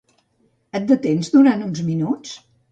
Et 0.79 0.87
detens 0.93 1.31
durant 1.37 1.63
uns 1.69 1.85
minuts? 1.93 2.37